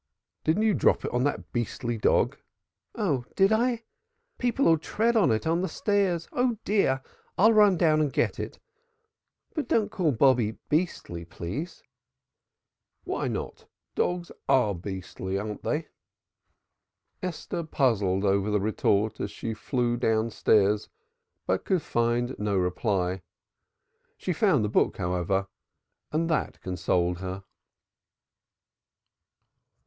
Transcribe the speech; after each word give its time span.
"Didn't 0.43 0.63
you 0.63 0.73
drop 0.73 1.05
it 1.05 1.11
on 1.11 1.25
that 1.25 1.53
beastly 1.53 1.95
dog?" 1.95 2.35
"Oh, 2.95 3.23
did 3.35 3.51
I? 3.51 3.83
People'll 4.39 4.79
tread 4.79 5.15
on 5.15 5.29
it 5.31 5.45
on 5.45 5.61
the 5.61 5.67
stairs. 5.69 6.27
Oh 6.31 6.57
dear! 6.65 7.03
I'll 7.37 7.53
run 7.53 7.77
down 7.77 8.01
and 8.01 8.11
get 8.11 8.39
it. 8.39 8.57
But 9.53 9.67
don't 9.67 9.91
call 9.91 10.11
Bobby 10.11 10.53
beastly, 10.69 11.23
please." 11.23 11.83
"Why 13.03 13.27
not? 13.27 13.67
Dogs 13.93 14.31
are 14.49 14.73
beasts, 14.73 15.21
aren't 15.21 15.61
they?" 15.61 15.89
Esther 17.21 17.63
puzzled 17.63 18.25
over 18.25 18.49
the 18.49 18.59
retort 18.59 19.19
as 19.19 19.29
she 19.29 19.53
flew 19.53 19.97
downstairs, 19.97 20.89
but 21.45 21.63
could 21.63 21.83
find 21.83 22.33
no 22.39 22.57
reply. 22.57 23.21
She 24.17 24.33
found 24.33 24.65
the 24.65 24.67
book, 24.67 24.97
however, 24.97 25.45
and 26.11 26.27
that 26.27 26.59
consoled 26.61 27.19
her. 27.19 27.43